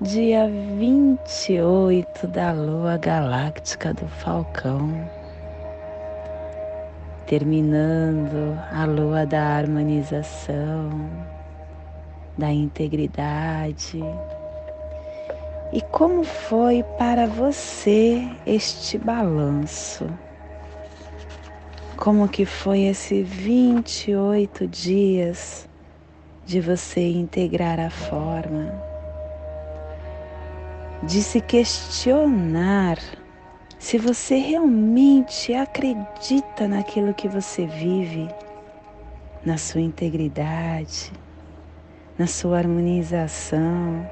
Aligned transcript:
dia 0.00 0.48
28 0.48 2.26
da 2.26 2.52
lua 2.52 2.96
galáctica 2.96 3.94
do 3.94 4.08
Falcão, 4.08 5.08
terminando 7.26 8.58
a 8.72 8.84
lua 8.86 9.24
da 9.24 9.40
harmonização, 9.40 11.08
da 12.36 12.50
integridade. 12.50 14.02
E 15.72 15.80
como 15.80 16.24
foi 16.24 16.82
para 16.98 17.28
você 17.28 18.28
este 18.44 18.98
balanço? 18.98 20.06
Como 21.96 22.28
que 22.28 22.44
foi 22.44 22.80
esse 22.82 23.22
28 23.22 24.66
dias 24.66 25.68
de 26.44 26.60
você 26.60 27.00
integrar 27.12 27.78
a 27.78 27.90
forma? 27.90 28.93
De 31.06 31.22
se 31.22 31.40
questionar 31.40 32.98
se 33.78 33.98
você 33.98 34.36
realmente 34.36 35.52
acredita 35.52 36.66
naquilo 36.66 37.12
que 37.12 37.28
você 37.28 37.66
vive, 37.66 38.28
na 39.44 39.58
sua 39.58 39.82
integridade, 39.82 41.12
na 42.16 42.26
sua 42.26 42.58
harmonização, 42.58 44.08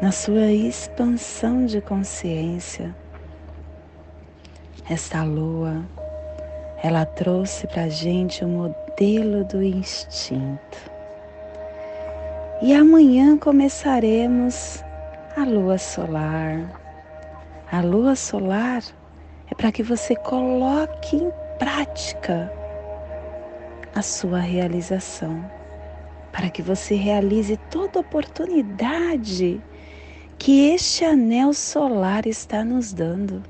na 0.00 0.12
sua 0.12 0.52
expansão 0.52 1.66
de 1.66 1.80
consciência. 1.80 2.94
Esta 4.88 5.24
lua, 5.24 5.84
ela 6.82 7.04
trouxe 7.04 7.66
para 7.66 7.84
a 7.84 7.88
gente 7.88 8.44
o 8.44 8.48
modelo 8.48 9.44
do 9.44 9.60
instinto. 9.60 10.78
E 12.60 12.72
amanhã 12.72 13.36
começaremos 13.36 14.84
a 15.36 15.44
lua 15.44 15.78
solar. 15.78 16.80
A 17.70 17.80
lua 17.80 18.14
solar 18.14 18.82
é 19.50 19.54
para 19.54 19.72
que 19.72 19.82
você 19.82 20.14
coloque 20.14 21.16
em 21.16 21.32
prática 21.58 22.52
a 23.94 24.02
sua 24.02 24.40
realização, 24.40 25.44
para 26.32 26.50
que 26.50 26.60
você 26.60 26.94
realize 26.94 27.56
toda 27.70 28.00
oportunidade 28.00 29.60
que 30.38 30.70
este 30.70 31.04
anel 31.04 31.54
solar 31.54 32.26
está 32.26 32.64
nos 32.64 32.92
dando. 32.92 33.42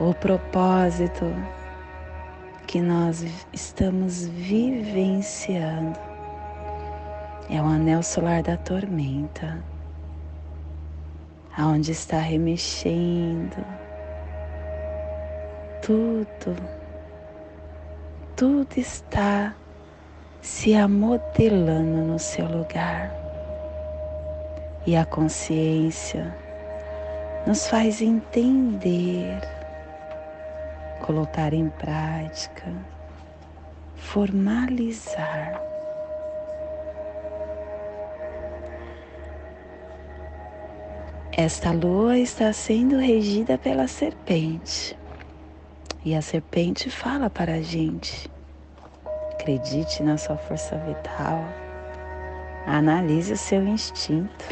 O 0.00 0.12
propósito 0.12 1.24
que 2.66 2.80
nós 2.80 3.24
estamos 3.52 4.26
vivenciando 4.26 6.13
é 7.50 7.60
o 7.60 7.66
anel 7.66 8.02
solar 8.02 8.42
da 8.42 8.56
tormenta, 8.56 9.62
aonde 11.56 11.92
está 11.92 12.18
remexendo 12.18 13.64
tudo, 15.84 16.56
tudo 18.34 18.78
está 18.78 19.54
se 20.40 20.74
amodelando 20.74 22.02
no 22.06 22.18
seu 22.18 22.46
lugar. 22.46 23.12
E 24.86 24.96
a 24.96 25.04
consciência 25.04 26.34
nos 27.46 27.66
faz 27.68 28.00
entender, 28.00 29.40
colocar 31.02 31.52
em 31.52 31.68
prática, 31.68 32.72
formalizar 33.96 35.73
Esta 41.36 41.72
lua 41.72 42.16
está 42.16 42.52
sendo 42.52 42.96
regida 42.96 43.58
pela 43.58 43.88
serpente. 43.88 44.96
E 46.04 46.14
a 46.14 46.22
serpente 46.22 46.88
fala 46.88 47.28
para 47.28 47.54
a 47.54 47.60
gente: 47.60 48.30
acredite 49.32 50.00
na 50.00 50.16
sua 50.16 50.36
força 50.36 50.76
vital, 50.76 51.44
analise 52.64 53.32
o 53.32 53.36
seu 53.36 53.66
instinto. 53.66 54.44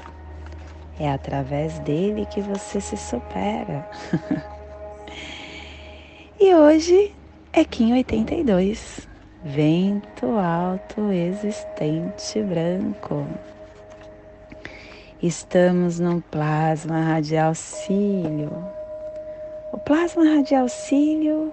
É 0.98 1.08
através 1.08 1.78
dele 1.78 2.26
que 2.26 2.40
você 2.40 2.80
se 2.80 2.96
supera. 2.96 3.88
e 6.40 6.52
hoje 6.52 7.14
é 7.52 7.64
Kim 7.64 7.92
82, 7.92 9.08
vento 9.44 10.26
alto 10.36 11.12
existente 11.12 12.42
branco. 12.42 13.24
Estamos 15.22 16.00
no 16.00 16.20
plasma 16.20 17.00
radial 17.00 17.54
cílio. 17.54 18.50
O 19.72 19.78
plasma 19.78 20.24
radial 20.24 20.68
cílio, 20.68 21.52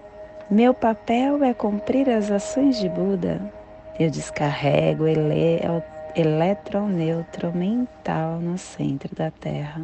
meu 0.50 0.74
papel 0.74 1.44
é 1.44 1.54
cumprir 1.54 2.10
as 2.10 2.32
ações 2.32 2.80
de 2.80 2.90
Buda. 2.90 3.40
Eu 4.00 4.10
descarrego 4.10 5.06
ele, 5.06 5.62
elétron 6.16 6.88
neutro 6.88 7.56
mental 7.56 8.40
no 8.40 8.58
centro 8.58 9.16
da 9.16 9.30
Terra. 9.30 9.84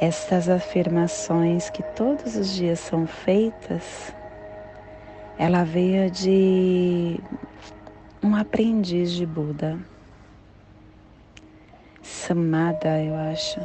Estas 0.00 0.48
afirmações 0.48 1.70
que 1.70 1.84
todos 1.84 2.34
os 2.34 2.52
dias 2.52 2.80
são 2.80 3.06
feitas, 3.06 4.12
ela 5.38 5.62
veio 5.62 6.10
de 6.10 7.20
um 8.20 8.34
aprendiz 8.34 9.12
de 9.12 9.24
Buda 9.24 9.78
Samada, 12.28 13.02
eu 13.02 13.16
acho. 13.32 13.58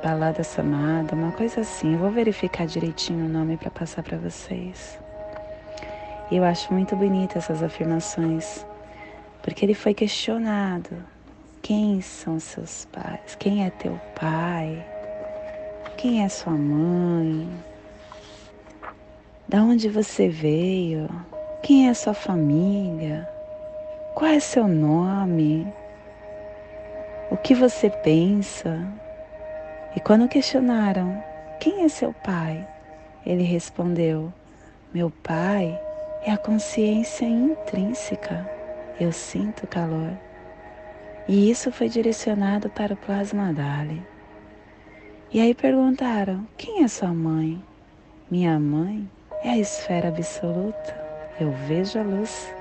Balada 0.00 0.44
Samada, 0.44 1.12
uma 1.12 1.32
coisa 1.32 1.62
assim. 1.62 1.94
Eu 1.94 1.98
vou 1.98 2.10
verificar 2.12 2.68
direitinho 2.68 3.26
o 3.26 3.28
nome 3.28 3.56
para 3.56 3.68
passar 3.68 4.04
para 4.04 4.16
vocês. 4.16 4.96
Eu 6.30 6.44
acho 6.44 6.72
muito 6.72 6.94
bonita 6.94 7.38
essas 7.38 7.64
afirmações, 7.64 8.64
porque 9.42 9.64
ele 9.64 9.74
foi 9.74 9.92
questionado: 9.92 10.90
quem 11.62 12.00
são 12.00 12.38
seus 12.38 12.84
pais? 12.92 13.34
Quem 13.40 13.66
é 13.66 13.70
teu 13.70 14.00
pai? 14.14 14.86
Quem 15.96 16.22
é 16.22 16.28
sua 16.28 16.52
mãe? 16.52 17.48
Da 19.48 19.64
onde 19.64 19.88
você 19.88 20.28
veio? 20.28 21.08
Quem 21.60 21.88
é 21.88 21.94
sua 21.94 22.14
família? 22.14 23.28
Qual 24.14 24.30
é 24.30 24.38
seu 24.38 24.68
nome? 24.68 25.66
O 27.34 27.36
que 27.36 27.52
você 27.52 27.90
pensa. 27.90 28.86
E 29.96 29.98
quando 30.00 30.28
questionaram: 30.28 31.20
Quem 31.58 31.84
é 31.84 31.88
seu 31.88 32.12
pai? 32.12 32.64
Ele 33.26 33.42
respondeu: 33.42 34.32
Meu 34.94 35.10
pai 35.10 35.76
é 36.22 36.30
a 36.30 36.38
consciência 36.38 37.26
intrínseca. 37.26 38.48
Eu 39.00 39.10
sinto 39.10 39.66
calor. 39.66 40.16
E 41.26 41.50
isso 41.50 41.72
foi 41.72 41.88
direcionado 41.88 42.70
para 42.70 42.94
o 42.94 42.96
plasma 42.96 43.52
Dali. 43.52 44.00
E 45.32 45.40
aí 45.40 45.54
perguntaram: 45.54 46.46
Quem 46.56 46.84
é 46.84 46.88
sua 46.88 47.12
mãe? 47.12 47.60
Minha 48.30 48.60
mãe 48.60 49.10
é 49.42 49.50
a 49.50 49.58
esfera 49.58 50.06
absoluta. 50.06 51.04
Eu 51.40 51.50
vejo 51.66 51.98
a 51.98 52.02
luz. 52.02 52.54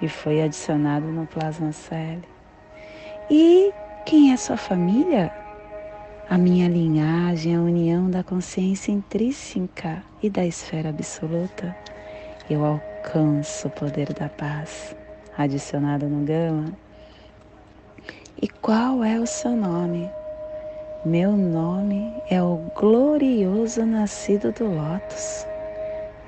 E 0.00 0.08
foi 0.08 0.42
adicionado 0.42 1.06
no 1.06 1.26
plasma 1.26 1.72
Celi. 1.72 2.22
E 3.28 3.72
quem 4.06 4.32
é 4.32 4.36
sua 4.36 4.56
família? 4.56 5.32
A 6.30 6.38
minha 6.38 6.68
linhagem, 6.68 7.56
a 7.56 7.60
união 7.60 8.08
da 8.08 8.22
consciência 8.22 8.92
intrínseca 8.92 10.00
e 10.22 10.30
da 10.30 10.46
esfera 10.46 10.90
absoluta. 10.90 11.76
Eu 12.48 12.64
alcanço 12.64 13.66
o 13.66 13.70
poder 13.70 14.12
da 14.12 14.28
paz, 14.28 14.94
adicionado 15.36 16.06
no 16.08 16.24
Gama. 16.24 16.72
E 18.40 18.46
qual 18.46 19.02
é 19.02 19.18
o 19.18 19.26
seu 19.26 19.56
nome? 19.56 20.08
Meu 21.04 21.32
nome 21.32 22.14
é 22.30 22.40
o 22.40 22.58
glorioso 22.76 23.84
nascido 23.84 24.52
do 24.52 24.66
Lótus. 24.66 25.44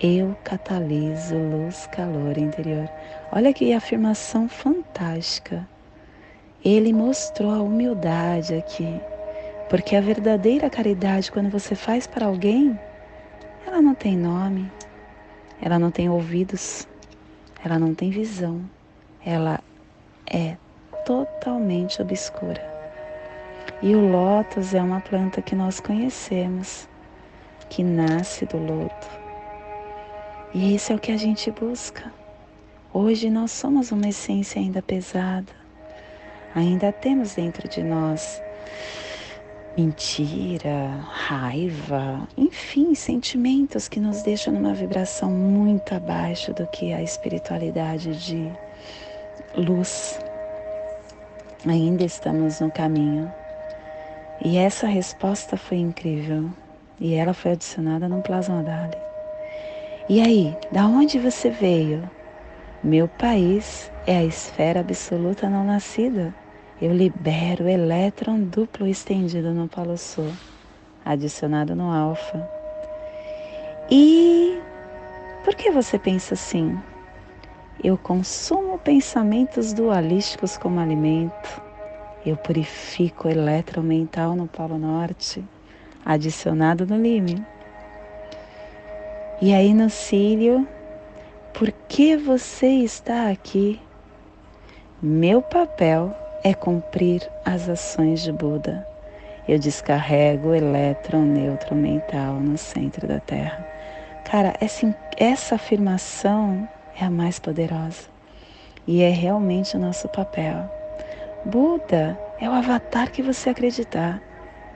Eu 0.00 0.36
cataliso 0.42 1.36
luz, 1.36 1.86
calor 1.92 2.36
interior. 2.36 2.88
Olha 3.30 3.52
que 3.52 3.72
afirmação 3.72 4.48
fantástica. 4.48 5.64
Ele 6.64 6.92
mostrou 6.92 7.50
a 7.50 7.62
humildade 7.62 8.54
aqui, 8.54 9.00
Porque 9.68 9.94
a 9.94 10.00
verdadeira 10.00 10.70
caridade, 10.70 11.30
quando 11.30 11.50
você 11.50 11.74
faz 11.74 12.06
para 12.06 12.26
alguém, 12.26 12.78
ela 13.66 13.82
não 13.82 13.94
tem 13.94 14.16
nome, 14.16 14.70
ela 15.60 15.78
não 15.78 15.90
tem 15.90 16.08
ouvidos, 16.08 16.88
ela 17.62 17.78
não 17.78 17.94
tem 17.94 18.08
visão, 18.08 18.62
ela 19.24 19.60
é 20.26 20.56
totalmente 21.04 22.00
obscura. 22.00 22.66
E 23.82 23.94
o 23.94 24.10
lótus 24.10 24.72
é 24.72 24.82
uma 24.82 25.00
planta 25.00 25.42
que 25.42 25.54
nós 25.54 25.80
conhecemos, 25.80 26.88
que 27.68 27.84
nasce 27.84 28.46
do 28.46 28.56
lodo. 28.56 29.06
E 30.54 30.74
isso 30.74 30.92
é 30.92 30.96
o 30.96 30.98
que 30.98 31.12
a 31.12 31.16
gente 31.18 31.50
busca. 31.50 32.10
Hoje 32.92 33.28
nós 33.28 33.52
somos 33.52 33.92
uma 33.92 34.08
essência 34.08 34.60
ainda 34.60 34.80
pesada. 34.80 35.52
Ainda 36.58 36.90
temos 36.90 37.36
dentro 37.36 37.68
de 37.68 37.84
nós 37.84 38.42
mentira, 39.76 40.88
raiva, 41.08 42.26
enfim, 42.36 42.96
sentimentos 42.96 43.86
que 43.86 44.00
nos 44.00 44.22
deixam 44.22 44.52
numa 44.52 44.74
vibração 44.74 45.30
muito 45.30 45.94
abaixo 45.94 46.52
do 46.52 46.66
que 46.66 46.92
a 46.92 47.00
espiritualidade 47.00 48.12
de 48.26 48.50
luz. 49.54 50.18
Ainda 51.64 52.02
estamos 52.02 52.58
no 52.58 52.72
caminho. 52.72 53.32
E 54.44 54.58
essa 54.58 54.88
resposta 54.88 55.56
foi 55.56 55.76
incrível. 55.76 56.50
E 56.98 57.14
ela 57.14 57.34
foi 57.34 57.52
adicionada 57.52 58.08
no 58.08 58.20
plasma 58.20 58.64
Dali. 58.64 58.98
E 60.08 60.20
aí, 60.20 60.56
da 60.72 60.88
onde 60.88 61.20
você 61.20 61.50
veio? 61.50 62.10
Meu 62.82 63.06
país 63.06 63.92
é 64.08 64.16
a 64.16 64.24
esfera 64.24 64.80
absoluta 64.80 65.48
não 65.48 65.62
nascida. 65.62 66.34
Eu 66.80 66.94
libero 66.94 67.64
o 67.64 67.68
elétron 67.68 68.44
duplo 68.44 68.86
estendido 68.86 69.52
no 69.52 69.66
Polo 69.66 69.98
Sul, 69.98 70.30
adicionado 71.04 71.74
no 71.74 71.90
Alfa. 71.90 72.48
E 73.90 74.60
por 75.44 75.56
que 75.56 75.72
você 75.72 75.98
pensa 75.98 76.34
assim? 76.34 76.78
Eu 77.82 77.98
consumo 77.98 78.78
pensamentos 78.78 79.72
dualísticos 79.72 80.56
como 80.56 80.78
alimento. 80.78 81.60
Eu 82.24 82.36
purifico 82.36 83.26
o 83.26 83.30
elétron 83.30 83.82
mental 83.82 84.36
no 84.36 84.46
Polo 84.46 84.78
Norte, 84.78 85.44
adicionado 86.04 86.86
no 86.86 86.96
Lime. 86.96 87.44
E 89.42 89.52
aí 89.52 89.74
no 89.74 89.90
Sírio, 89.90 90.64
por 91.52 91.72
que 91.88 92.16
você 92.16 92.68
está 92.68 93.30
aqui? 93.30 93.80
Meu 95.02 95.42
papel 95.42 96.14
é 96.42 96.54
cumprir 96.54 97.28
as 97.44 97.68
ações 97.68 98.20
de 98.20 98.32
Buda. 98.32 98.86
Eu 99.48 99.58
descarrego 99.58 100.48
o 100.48 100.54
elétron 100.54 101.22
neutro 101.22 101.74
mental 101.74 102.34
no 102.34 102.58
centro 102.58 103.06
da 103.06 103.18
Terra. 103.18 103.66
Cara, 104.24 104.54
essa, 104.60 104.94
essa 105.16 105.54
afirmação 105.54 106.68
é 107.00 107.04
a 107.04 107.10
mais 107.10 107.38
poderosa. 107.38 108.02
E 108.86 109.02
é 109.02 109.10
realmente 109.10 109.76
o 109.76 109.80
nosso 109.80 110.08
papel. 110.08 110.70
Buda 111.44 112.18
é 112.40 112.48
o 112.48 112.52
avatar 112.52 113.10
que 113.10 113.22
você 113.22 113.50
acreditar. 113.50 114.20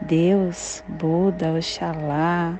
Deus, 0.00 0.82
Buda, 0.88 1.52
Oxalá, 1.52 2.58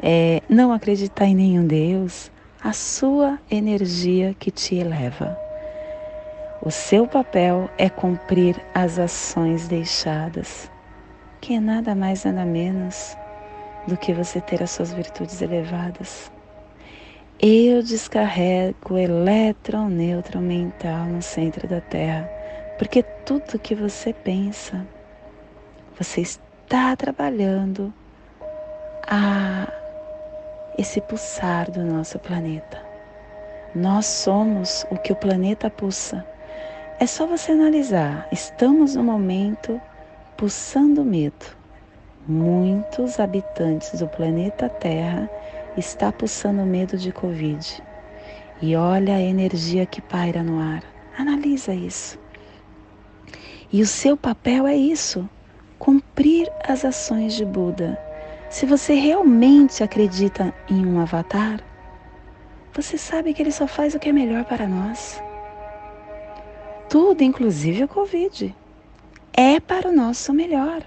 é, 0.00 0.40
não 0.48 0.72
acreditar 0.72 1.26
em 1.26 1.34
nenhum 1.34 1.66
Deus, 1.66 2.30
a 2.62 2.72
sua 2.72 3.38
energia 3.50 4.34
que 4.38 4.50
te 4.50 4.76
eleva. 4.76 5.41
O 6.64 6.70
seu 6.70 7.08
papel 7.08 7.68
é 7.76 7.90
cumprir 7.90 8.54
as 8.72 8.96
ações 8.96 9.66
deixadas, 9.66 10.70
que 11.40 11.56
é 11.56 11.60
nada 11.60 11.92
mais, 11.92 12.22
nada 12.22 12.44
menos 12.44 13.18
do 13.88 13.96
que 13.96 14.14
você 14.14 14.40
ter 14.40 14.62
as 14.62 14.70
suas 14.70 14.92
virtudes 14.92 15.42
elevadas. 15.42 16.30
Eu 17.40 17.82
descarrego 17.82 18.94
o 18.94 18.96
elétron 18.96 19.88
neutro 19.88 20.38
mental 20.38 21.06
no 21.06 21.20
centro 21.20 21.66
da 21.66 21.80
Terra, 21.80 22.30
porque 22.78 23.02
tudo 23.02 23.58
que 23.58 23.74
você 23.74 24.12
pensa, 24.12 24.86
você 25.98 26.20
está 26.20 26.94
trabalhando 26.94 27.92
a 29.04 29.66
esse 30.78 31.00
pulsar 31.00 31.68
do 31.72 31.82
nosso 31.82 32.20
planeta. 32.20 32.80
Nós 33.74 34.06
somos 34.06 34.86
o 34.92 34.96
que 34.96 35.12
o 35.12 35.16
planeta 35.16 35.68
pulsa. 35.68 36.24
É 37.02 37.06
só 37.06 37.26
você 37.26 37.50
analisar. 37.50 38.28
Estamos 38.30 38.94
no 38.94 39.02
momento 39.02 39.80
pulsando 40.36 41.04
medo. 41.04 41.46
Muitos 42.28 43.18
habitantes 43.18 43.98
do 43.98 44.06
planeta 44.06 44.68
Terra 44.68 45.28
está 45.76 46.12
pulsando 46.12 46.64
medo 46.64 46.96
de 46.96 47.10
Covid. 47.10 47.82
E 48.60 48.76
olha 48.76 49.16
a 49.16 49.20
energia 49.20 49.84
que 49.84 50.00
paira 50.00 50.44
no 50.44 50.60
ar. 50.60 50.84
Analisa 51.18 51.74
isso. 51.74 52.16
E 53.72 53.82
o 53.82 53.86
seu 53.88 54.16
papel 54.16 54.64
é 54.68 54.76
isso: 54.76 55.28
cumprir 55.80 56.48
as 56.68 56.84
ações 56.84 57.34
de 57.34 57.44
Buda. 57.44 57.98
Se 58.48 58.64
você 58.64 58.94
realmente 58.94 59.82
acredita 59.82 60.54
em 60.70 60.86
um 60.86 61.00
avatar, 61.00 61.64
você 62.72 62.96
sabe 62.96 63.34
que 63.34 63.42
ele 63.42 63.50
só 63.50 63.66
faz 63.66 63.92
o 63.92 63.98
que 63.98 64.10
é 64.10 64.12
melhor 64.12 64.44
para 64.44 64.68
nós. 64.68 65.20
Tudo, 66.92 67.22
inclusive 67.22 67.84
o 67.84 67.88
Covid, 67.88 68.54
é 69.32 69.58
para 69.58 69.88
o 69.88 69.92
nosso 69.92 70.30
melhor. 70.30 70.82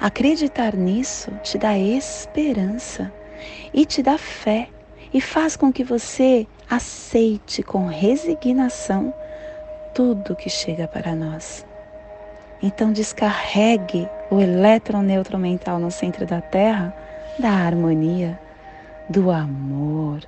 Acreditar 0.00 0.76
nisso 0.76 1.32
te 1.42 1.58
dá 1.58 1.76
esperança 1.76 3.12
e 3.74 3.84
te 3.84 4.04
dá 4.04 4.16
fé 4.16 4.68
e 5.12 5.20
faz 5.20 5.56
com 5.56 5.72
que 5.72 5.82
você 5.82 6.46
aceite 6.70 7.60
com 7.60 7.88
resignação 7.88 9.12
tudo 9.92 10.36
que 10.36 10.48
chega 10.48 10.86
para 10.86 11.12
nós. 11.16 11.66
Então 12.62 12.92
descarregue 12.92 14.08
o 14.30 14.38
elétron 14.38 15.02
neutro 15.02 15.36
mental 15.38 15.80
no 15.80 15.90
centro 15.90 16.24
da 16.24 16.40
Terra 16.40 16.94
da 17.36 17.50
harmonia, 17.50 18.38
do 19.08 19.28
amor, 19.32 20.20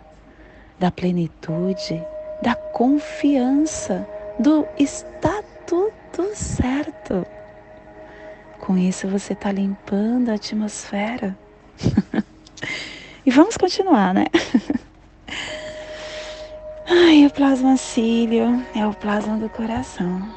da 0.80 0.90
plenitude, 0.90 2.04
da 2.42 2.56
confiança, 2.56 4.04
do 4.38 4.66
está 4.78 5.42
tudo 5.66 6.34
certo. 6.34 7.26
Com 8.60 8.78
isso 8.78 9.08
você 9.08 9.32
está 9.32 9.50
limpando 9.50 10.30
a 10.30 10.34
atmosfera. 10.34 11.36
E 13.24 13.30
vamos 13.30 13.56
continuar, 13.56 14.12
né? 14.12 14.26
Ai, 16.90 17.24
o 17.24 17.30
plasma 17.30 17.76
cílio 17.76 18.60
é 18.74 18.84
o 18.84 18.92
plasma 18.92 19.36
do 19.36 19.48
coração. 19.48 20.28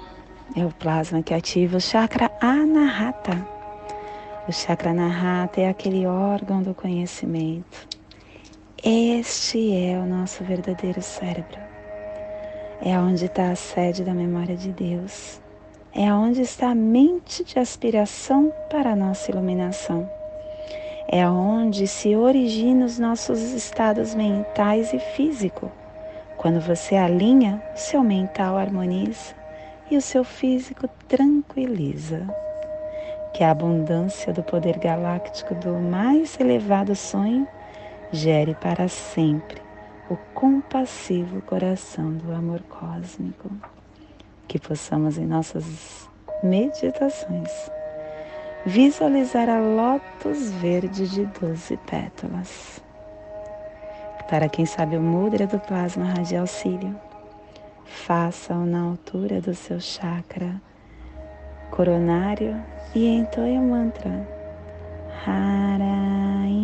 É 0.55 0.63
o 0.63 0.69
plasma 0.69 1.23
que 1.23 1.33
ativa 1.33 1.77
o 1.77 1.81
chakra 1.81 2.29
anahata. 2.39 3.43
O 4.47 4.51
chakra 4.51 4.91
anahata 4.91 5.61
é 5.61 5.67
aquele 5.67 6.05
órgão 6.05 6.61
do 6.61 6.75
conhecimento. 6.75 7.87
Este 8.83 9.75
é 9.75 9.97
o 9.97 10.05
nosso 10.05 10.43
verdadeiro 10.43 11.01
cérebro. 11.01 11.64
É 12.81 12.97
onde 12.97 13.25
está 13.25 13.51
a 13.51 13.55
sede 13.55 14.03
da 14.03 14.13
memória 14.13 14.55
de 14.55 14.71
Deus. 14.71 15.41
É 15.93 16.13
onde 16.13 16.41
está 16.41 16.71
a 16.71 16.75
mente 16.75 17.43
de 17.43 17.57
aspiração 17.57 18.53
para 18.69 18.91
a 18.91 18.95
nossa 18.95 19.31
iluminação 19.31 20.09
é 21.07 21.27
onde 21.27 21.87
se 21.87 22.15
originam 22.15 22.85
os 22.85 22.97
nossos 22.97 23.39
estados 23.39 24.15
mentais 24.15 24.91
e 24.91 24.99
físico. 24.99 25.71
Quando 26.35 26.59
você 26.59 26.95
alinha, 26.95 27.61
o 27.75 27.77
seu 27.77 28.03
mental 28.03 28.57
harmoniza 28.57 29.35
e 29.89 29.97
o 29.97 30.01
seu 30.01 30.23
físico 30.23 30.87
tranquiliza. 31.07 32.27
Que 33.33 33.43
a 33.43 33.51
abundância 33.51 34.33
do 34.33 34.41
poder 34.41 34.79
galáctico 34.79 35.53
do 35.55 35.73
mais 35.73 36.39
elevado 36.39 36.95
sonho 36.95 37.47
gere 38.11 38.55
para 38.55 38.87
sempre 38.87 39.64
o 40.09 40.15
compassivo 40.33 41.41
coração 41.41 42.13
do 42.13 42.31
amor 42.31 42.61
cósmico. 42.69 43.49
Que 44.47 44.59
possamos 44.59 45.17
em 45.17 45.25
nossas 45.25 46.07
meditações 46.43 47.51
visualizar 48.65 49.47
a 49.47 49.59
lótus 49.59 50.51
verde 50.51 51.07
de 51.07 51.25
12 51.25 51.77
pétalas. 51.77 52.81
Para 54.29 54.49
quem 54.49 54.65
sabe 54.65 54.97
o 54.97 55.01
mudra 55.01 55.45
do 55.45 55.59
plasma 55.59 56.05
radial 56.05 56.47
cílio, 56.47 56.95
faça-o 57.85 58.65
na 58.65 58.81
altura 58.81 59.39
do 59.39 59.53
seu 59.53 59.79
chakra 59.79 60.59
coronário 61.69 62.59
e 62.95 63.05
entoie 63.07 63.57
o 63.57 63.61
mantra 63.61 64.27
Haraim. 65.25 66.55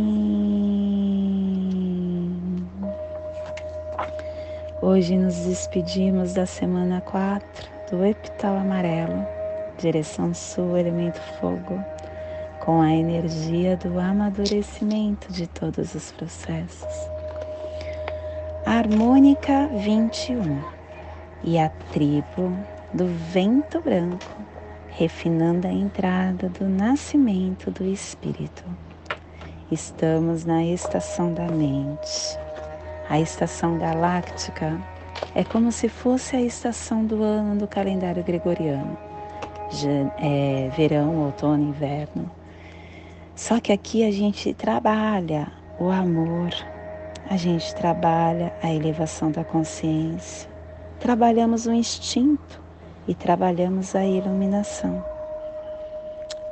Hoje 4.83 5.15
nos 5.15 5.35
despedimos 5.35 6.33
da 6.33 6.47
semana 6.47 7.01
4 7.01 7.69
do 7.91 8.03
epital 8.03 8.57
amarelo 8.57 9.23
direção 9.77 10.33
sul, 10.33 10.75
elemento 10.75 11.21
fogo, 11.39 11.79
com 12.59 12.81
a 12.81 12.91
energia 12.91 13.77
do 13.77 14.00
amadurecimento 14.00 15.31
de 15.31 15.45
todos 15.45 15.93
os 15.93 16.11
processos. 16.13 17.11
Harmônica 18.65 19.67
21 19.67 20.59
e 21.43 21.59
a 21.59 21.69
tribo 21.91 22.51
do 22.91 23.05
vento 23.31 23.79
branco, 23.81 24.35
refinando 24.88 25.67
a 25.67 25.71
entrada 25.71 26.50
do 26.50 26.67
nascimento 26.67 27.69
do 27.69 27.85
espírito. 27.85 28.63
Estamos 29.71 30.43
na 30.43 30.63
estação 30.65 31.31
da 31.35 31.45
mente. 31.45 32.50
A 33.12 33.20
estação 33.20 33.77
galáctica 33.77 34.80
é 35.36 35.44
como 35.44 35.70
se 35.70 35.89
fosse 35.89 36.34
a 36.38 36.41
estação 36.41 37.06
do 37.06 37.22
ano 37.22 37.58
do 37.58 37.68
calendário 37.68 38.24
gregoriano. 38.24 38.98
É, 40.18 40.70
verão, 40.77 41.25
outono, 41.25 41.62
inverno. 41.62 42.32
Só 43.36 43.60
que 43.60 43.74
aqui 43.74 44.06
a 44.06 44.12
gente 44.12 44.53
trabalha 44.53 45.51
o 45.77 45.89
amor, 45.89 46.51
a 47.30 47.36
gente 47.36 47.75
trabalha 47.75 48.53
a 48.63 48.74
elevação 48.74 49.30
da 49.30 49.44
consciência, 49.44 50.50
trabalhamos 50.98 51.65
o 51.65 51.74
instinto 51.74 52.62
e 53.10 53.13
trabalhamos 53.13 53.94
a 53.94 54.06
iluminação. 54.06 55.03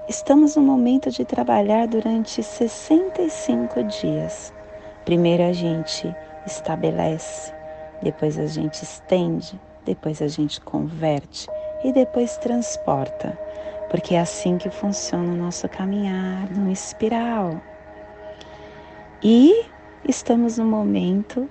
Estamos 0.10 0.58
no 0.58 0.62
momento 0.62 1.10
de 1.10 1.24
trabalhar 1.24 1.88
durante 1.88 2.44
65 2.44 3.82
dias. 3.86 4.54
Primeiro 5.06 5.44
a 5.44 5.54
gente 5.54 6.14
estabelece, 6.46 7.54
depois 8.02 8.38
a 8.38 8.46
gente 8.46 8.84
estende, 8.84 9.60
depois 9.86 10.22
a 10.22 10.28
gente 10.28 10.62
converte 10.62 11.48
e 11.84 11.92
depois 11.92 12.38
transporta, 12.38 13.38
porque 13.90 14.16
é 14.16 14.20
assim 14.20 14.58
que 14.58 14.70
funciona 14.70 15.34
o 15.34 15.38
nosso 15.38 15.68
caminhar 15.68 16.50
no 16.52 16.72
espiral. 16.72 17.60
E 19.22 19.66
estamos 20.08 20.58
no 20.58 20.66
momento, 20.66 21.50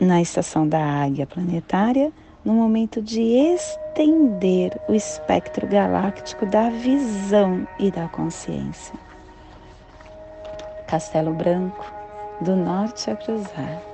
na 0.00 0.20
estação 0.20 0.66
da 0.66 0.82
águia 0.82 1.26
planetária, 1.26 2.12
no 2.44 2.54
momento 2.54 3.00
de 3.00 3.20
estender 3.20 4.80
o 4.88 4.94
espectro 4.94 5.66
galáctico 5.66 6.46
da 6.46 6.70
visão 6.70 7.66
e 7.78 7.90
da 7.90 8.08
consciência. 8.08 8.94
Castelo 10.86 11.32
Branco, 11.32 11.90
do 12.40 12.56
norte 12.56 13.10
a 13.10 13.16
cruzar. 13.16 13.91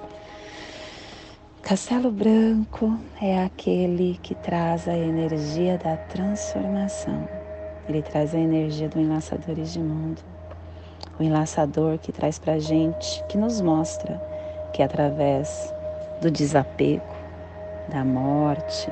Castelo 1.69 2.11
Branco 2.11 2.99
é 3.21 3.45
aquele 3.45 4.19
que 4.23 4.35
traz 4.35 4.89
a 4.89 4.97
energia 4.97 5.77
da 5.77 5.99
transformação. 5.99 7.29
Ele 7.87 8.01
traz 8.01 8.35
a 8.35 8.39
energia 8.39 8.89
do 8.89 8.99
enlaçadores 8.99 9.75
de 9.75 9.79
mundo. 9.79 10.23
O 11.21 11.23
enlaçador 11.23 11.99
que 11.99 12.11
traz 12.11 12.39
para 12.39 12.59
gente, 12.59 13.23
que 13.29 13.37
nos 13.37 13.61
mostra 13.61 14.19
que 14.73 14.83
através 14.83 15.71
do 16.23 16.31
desapego, 16.31 17.05
da 17.91 18.03
morte, 18.03 18.91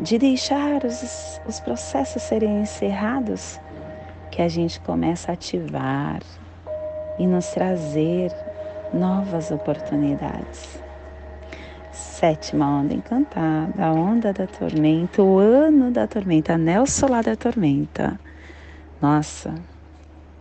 de 0.00 0.18
deixar 0.18 0.84
os, 0.84 1.40
os 1.46 1.60
processos 1.60 2.20
serem 2.20 2.62
encerrados, 2.62 3.60
que 4.32 4.42
a 4.42 4.48
gente 4.48 4.80
começa 4.80 5.30
a 5.30 5.34
ativar 5.34 6.20
e 7.16 7.28
nos 7.28 7.46
trazer 7.50 8.34
novas 8.92 9.52
oportunidades. 9.52 10.89
Sétima 11.92 12.66
onda 12.66 12.94
encantada, 12.94 13.84
a 13.84 13.92
onda 13.92 14.32
da 14.32 14.46
tormenta, 14.46 15.22
o 15.22 15.38
ano 15.38 15.90
da 15.90 16.06
tormenta, 16.06 16.54
anel 16.54 16.86
solar 16.86 17.24
da 17.24 17.34
tormenta. 17.34 18.18
Nossa, 19.02 19.54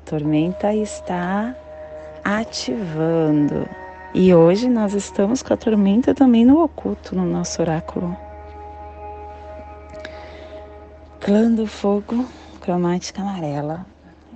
tormenta 0.05 0.73
está 0.73 1.55
ativando 2.23 3.67
e 4.13 4.33
hoje 4.33 4.69
nós 4.69 4.93
estamos 4.93 5.41
com 5.41 5.53
a 5.53 5.57
tormenta 5.57 6.13
também 6.13 6.45
no 6.45 6.63
oculto, 6.63 7.15
no 7.15 7.25
nosso 7.25 7.61
oráculo. 7.61 8.15
Clã 11.19 11.51
do 11.51 11.67
fogo, 11.67 12.25
cromática 12.59 13.21
amarela 13.21 13.85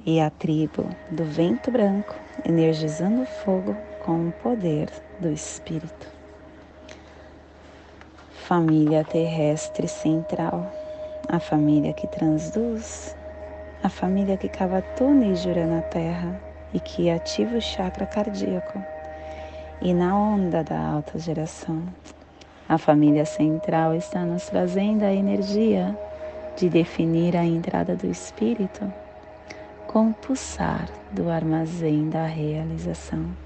e 0.06 0.20
a 0.20 0.30
tribo 0.30 0.88
do 1.10 1.24
vento 1.24 1.72
branco, 1.72 2.16
energizando 2.46 3.22
o 3.22 3.26
fogo 3.26 3.76
com 4.04 4.28
o 4.28 4.32
poder 4.32 4.90
do 5.20 5.32
espírito. 5.32 6.13
Família 8.48 9.06
terrestre 9.06 9.88
central, 9.88 10.70
a 11.30 11.40
família 11.40 11.94
que 11.94 12.06
transduz, 12.08 13.16
a 13.82 13.88
família 13.88 14.36
que 14.36 14.50
cava 14.50 14.82
túneis 14.98 15.40
jura 15.40 15.66
na 15.66 15.82
terra 15.82 16.38
e 16.74 16.80
que 16.82 17.10
ativa 17.10 17.56
o 17.56 17.62
chakra 17.62 18.06
cardíaco 18.06 18.84
e 19.82 19.94
na 19.94 20.14
onda 20.14 20.62
da 20.62 20.78
alta 20.78 21.18
geração. 21.18 21.84
A 22.68 22.78
família 22.78 23.24
central 23.24 23.96
está 23.96 24.26
nos 24.26 24.48
trazendo 24.48 25.04
a 25.04 25.14
energia 25.14 25.98
de 26.58 26.68
definir 26.68 27.38
a 27.38 27.46
entrada 27.46 27.96
do 27.96 28.08
espírito 28.12 28.92
com 29.88 30.10
o 30.10 30.14
pulsar 30.14 30.90
do 31.14 31.30
armazém 31.30 32.10
da 32.10 32.26
realização. 32.26 33.43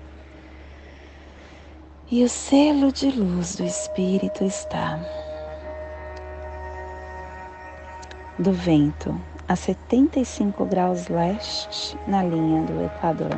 E 2.09 2.23
o 2.23 2.29
selo 2.29 2.89
de 2.89 3.11
luz 3.11 3.57
do 3.57 3.65
espírito 3.65 4.45
está 4.45 4.97
do 8.39 8.53
vento 8.53 9.13
a 9.45 9.57
75 9.57 10.63
graus 10.67 11.09
leste 11.09 11.97
na 12.07 12.23
linha 12.23 12.63
do 12.63 12.81
Equador. 12.85 13.37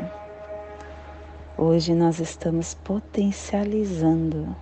Hoje 1.58 1.96
nós 1.96 2.20
estamos 2.20 2.76
potencializando 2.76 4.56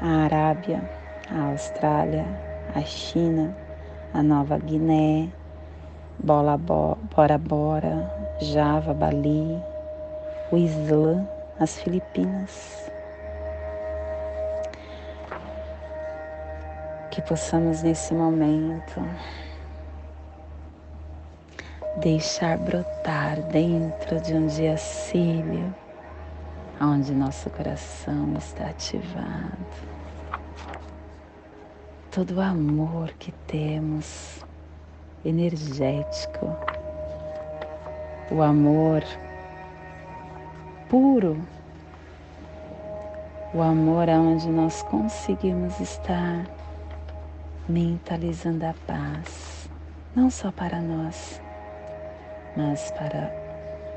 a 0.00 0.22
Arábia, 0.26 0.88
a 1.28 1.50
Austrália, 1.50 2.24
a 2.76 2.80
China, 2.82 3.56
a 4.14 4.22
Nova 4.22 4.56
Guiné, 4.56 5.28
Bola 6.16 6.56
Bora 6.56 7.38
Bora, 7.38 8.36
Java, 8.40 8.94
Bali, 8.94 9.60
o 10.52 10.56
Islã, 10.56 11.28
as 11.58 11.76
Filipinas. 11.80 12.88
Que 17.10 17.20
possamos 17.22 17.82
nesse 17.82 18.14
momento 18.14 19.00
deixar 22.00 22.56
brotar 22.56 23.42
dentro 23.50 24.20
de 24.20 24.32
um 24.32 24.46
dia 24.46 24.76
cílio 24.76 25.74
onde 26.80 27.12
nosso 27.12 27.50
coração 27.50 28.32
está 28.38 28.68
ativado. 28.68 29.66
Todo 32.10 32.36
o 32.36 32.40
amor 32.40 33.12
que 33.18 33.32
temos, 33.46 34.44
energético, 35.24 36.56
o 38.30 38.40
amor 38.40 39.02
puro, 40.88 41.36
o 43.52 43.60
amor 43.60 44.08
aonde 44.08 44.48
nós 44.48 44.82
conseguimos 44.84 45.78
estar 45.80 46.46
mentalizando 47.70 48.66
a 48.66 48.74
paz, 48.86 49.70
não 50.14 50.30
só 50.30 50.50
para 50.52 50.80
nós, 50.80 51.40
mas 52.56 52.90
para 52.90 53.30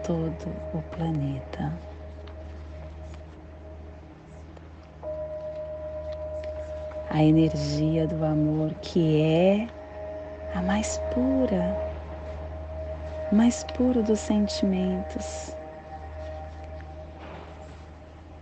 todo 0.06 0.50
o 0.74 0.82
planeta. 0.96 1.74
a 7.14 7.22
energia 7.22 8.08
do 8.08 8.26
amor 8.26 8.74
que 8.82 9.22
é 9.22 9.68
a 10.56 10.64
mais 10.64 10.98
pura, 11.14 11.78
mais 13.32 13.64
puro 13.76 14.02
dos 14.02 14.20
sentimentos, 14.20 15.56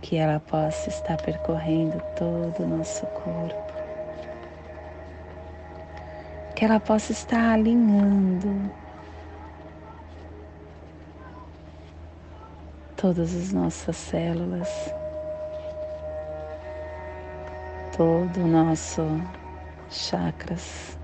que 0.00 0.16
ela 0.16 0.40
possa 0.40 0.88
estar 0.88 1.18
percorrendo 1.18 2.02
todo 2.16 2.64
o 2.64 2.66
nosso 2.66 3.04
corpo, 3.08 3.71
que 6.62 6.66
ela 6.66 6.78
possa 6.78 7.10
estar 7.10 7.54
alinhando 7.54 8.70
todas 12.96 13.34
as 13.34 13.52
nossas 13.52 13.96
células 13.96 14.68
todo 17.96 18.44
o 18.44 18.46
nosso 18.46 19.02
chakras. 19.90 20.96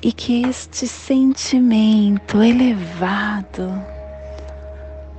E 0.00 0.10
que 0.10 0.40
este 0.48 0.88
sentimento 0.88 2.42
elevado 2.42 3.99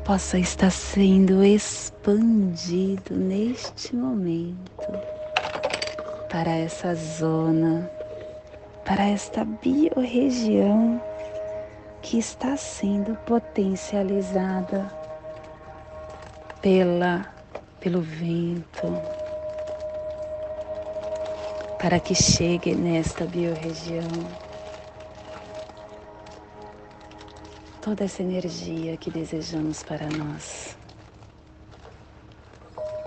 possa 0.05 0.37
estar 0.39 0.71
sendo 0.71 1.43
expandido 1.43 3.15
neste 3.15 3.95
momento 3.95 4.91
para 6.29 6.51
essa 6.51 6.95
zona, 6.95 7.89
para 8.85 9.05
esta 9.05 9.45
biorregião 9.45 11.01
que 12.01 12.17
está 12.17 12.57
sendo 12.57 13.15
potencializada 13.25 14.91
pela 16.61 17.31
pelo 17.79 18.01
vento, 18.01 18.87
para 21.81 21.99
que 21.99 22.13
chegue 22.13 22.75
nesta 22.75 23.25
biorregião 23.25 24.50
toda 27.81 28.03
essa 28.03 28.21
energia 28.21 28.95
que 28.95 29.09
desejamos 29.09 29.81
para 29.81 30.07
nós. 30.07 30.77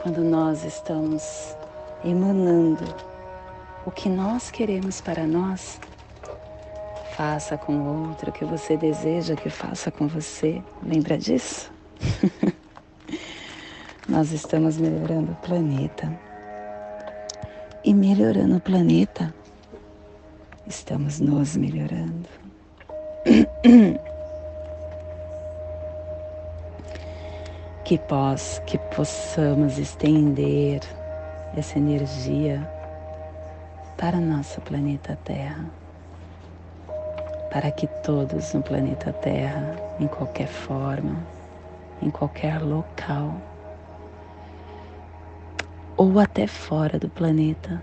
Quando 0.02 0.22
nós 0.22 0.64
estamos 0.64 1.56
emanando 2.04 2.84
o 3.86 3.90
que 3.90 4.08
nós 4.08 4.50
queremos 4.50 5.00
para 5.00 5.26
nós, 5.26 5.80
faça 7.16 7.56
com 7.56 7.76
o 7.76 8.08
outro 8.08 8.30
o 8.30 8.32
que 8.32 8.44
você 8.44 8.76
deseja 8.76 9.36
que 9.36 9.48
faça 9.48 9.92
com 9.92 10.08
você. 10.08 10.60
Lembra 10.82 11.16
disso? 11.16 11.72
nós 14.08 14.32
estamos 14.32 14.76
melhorando 14.76 15.32
o 15.32 15.36
planeta. 15.36 16.12
E 17.84 17.94
melhorando 17.94 18.56
o 18.56 18.60
planeta, 18.60 19.32
estamos 20.66 21.20
nos 21.20 21.56
melhorando. 21.56 22.28
que, 27.84 27.98
pós, 27.98 28.62
que 28.66 28.78
possamos 28.78 29.78
estender 29.78 30.80
essa 31.54 31.78
energia 31.78 32.66
para 33.98 34.18
nosso 34.18 34.58
planeta 34.62 35.18
Terra, 35.22 35.66
para 37.52 37.70
que 37.70 37.86
todos 38.02 38.54
no 38.54 38.62
planeta 38.62 39.12
Terra, 39.12 39.76
em 40.00 40.06
qualquer 40.06 40.48
forma, 40.48 41.14
em 42.00 42.10
qualquer 42.10 42.62
local, 42.62 43.36
ou 45.94 46.18
até 46.18 46.46
fora 46.46 46.98
do 46.98 47.10
planeta, 47.10 47.82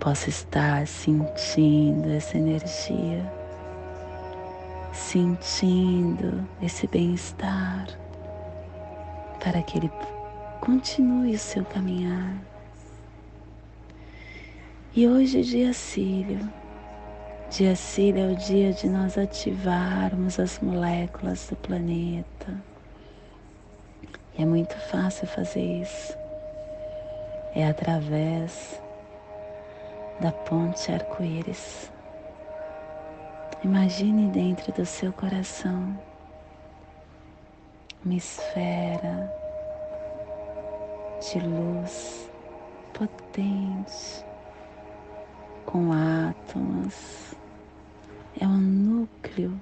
possa 0.00 0.30
estar 0.30 0.86
sentindo 0.86 2.10
essa 2.10 2.38
energia, 2.38 3.30
sentindo 4.90 6.48
esse 6.62 6.86
bem-estar 6.86 8.05
para 9.46 9.62
que 9.62 9.78
ele 9.78 9.92
continue 10.60 11.36
o 11.36 11.38
seu 11.38 11.64
caminhar. 11.64 12.36
E 14.92 15.06
hoje, 15.06 15.40
dia 15.42 15.72
Cílio, 15.72 16.40
dia 17.48 17.76
Cílio 17.76 18.24
é 18.24 18.32
o 18.32 18.34
dia 18.34 18.72
de 18.72 18.88
nós 18.88 19.16
ativarmos 19.16 20.40
as 20.40 20.58
moléculas 20.58 21.46
do 21.48 21.54
planeta. 21.54 22.60
E 24.36 24.42
é 24.42 24.44
muito 24.44 24.76
fácil 24.90 25.28
fazer 25.28 25.80
isso. 25.80 26.12
É 27.54 27.68
através 27.68 28.82
da 30.18 30.32
ponte 30.32 30.90
arco-íris. 30.90 31.92
Imagine 33.62 34.28
dentro 34.32 34.72
do 34.72 34.84
seu 34.84 35.12
coração 35.12 35.96
uma 38.06 38.14
esfera 38.14 39.32
de 41.20 41.40
luz 41.40 42.30
potente 42.94 44.24
com 45.66 45.90
átomos. 45.92 47.34
É 48.40 48.46
um 48.46 48.58
núcleo 48.58 49.60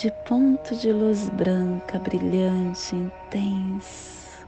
de 0.00 0.10
ponto 0.26 0.74
de 0.74 0.90
luz 0.90 1.28
branca, 1.28 1.98
brilhante, 1.98 2.96
intenso. 2.96 4.46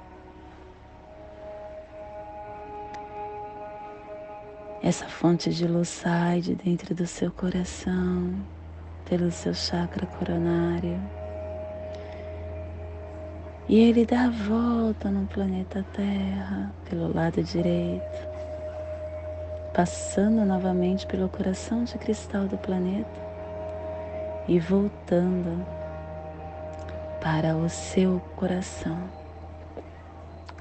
Essa 4.83 5.07
fonte 5.07 5.51
de 5.51 5.66
luz 5.66 5.90
sai 5.90 6.40
de 6.40 6.55
dentro 6.55 6.94
do 6.94 7.07
seu 7.07 7.31
coração 7.31 8.33
pelo 9.09 9.31
seu 9.31 9.55
chakra 9.55 10.07
coronário. 10.07 11.01
E 13.68 13.79
ele 13.79 14.05
dá 14.05 14.27
a 14.27 14.31
volta 14.31 15.11
no 15.11 15.27
planeta 15.27 15.85
Terra 15.94 16.71
pelo 16.88 17.12
lado 17.12 17.42
direito, 17.42 18.29
passando 19.75 20.44
novamente 20.44 21.07
pelo 21.07 21.29
coração 21.29 21.85
de 21.85 21.97
cristal 21.99 22.47
do 22.47 22.57
planeta 22.59 23.29
e 24.47 24.59
voltando 24.59 25.66
para 27.21 27.57
o 27.57 27.68
seu 27.68 28.21
coração, 28.37 28.99